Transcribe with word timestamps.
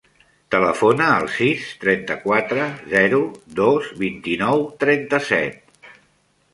Telefona 0.53 1.09
al 1.17 1.29
sis, 1.33 1.67
trenta-quatre, 1.83 2.65
zero, 2.95 3.21
dos, 3.63 3.93
vint-i-nou, 4.03 4.69
trenta-set. 4.85 5.95